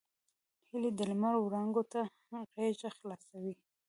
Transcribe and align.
هیلۍ 0.69 0.91
د 0.95 0.99
لمر 1.09 1.33
وړانګو 1.39 1.83
ته 1.91 2.01
غېږه 2.55 2.89
خلاصوي 2.97 3.53